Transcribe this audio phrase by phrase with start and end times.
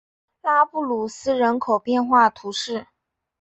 [0.41, 2.87] 拉布鲁斯人口变化图示